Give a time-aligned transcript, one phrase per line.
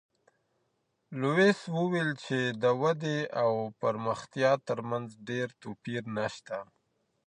[1.19, 3.51] لویس وویل چی د ودي او
[3.81, 6.57] پرمختیا ترمنځ ډېر توپیر نشته.